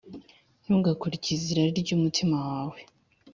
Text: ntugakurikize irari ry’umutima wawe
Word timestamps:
ntugakurikize 0.63 1.45
irari 1.51 1.71
ry’umutima 1.83 2.35
wawe 2.49 2.79